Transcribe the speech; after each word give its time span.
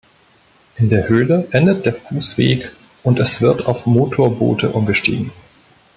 In 0.77 0.89
der 0.89 1.07
Höhle 1.09 1.47
endet 1.51 1.85
der 1.85 1.93
Fußweg 1.93 2.71
und 3.03 3.19
es 3.19 3.39
wird 3.39 3.67
auf 3.67 3.85
Motorboote 3.85 4.71
umgestiegen. 4.71 5.31